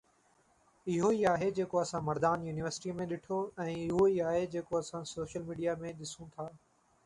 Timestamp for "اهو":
0.93-1.09, 3.85-4.03